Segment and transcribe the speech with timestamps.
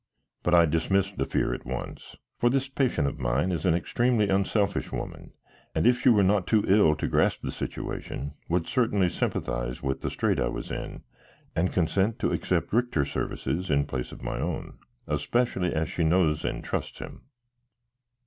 [0.41, 4.29] But I dismissed the fear at once, for this patient of mine is an extremely
[4.29, 5.33] unselfish woman,
[5.75, 10.01] and if she were not too ill to grasp the situation, would certainly sympathize with
[10.01, 11.03] the strait I was in
[11.55, 16.43] and consent to accept Richter's services in place of my own, especially as she knows
[16.43, 17.21] and trusts him.